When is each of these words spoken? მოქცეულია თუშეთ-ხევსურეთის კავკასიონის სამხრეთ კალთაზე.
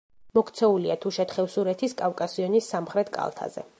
მოქცეულია 0.37 0.95
თუშეთ-ხევსურეთის 1.03 1.93
კავკასიონის 2.01 2.71
სამხრეთ 2.75 3.13
კალთაზე. 3.19 3.67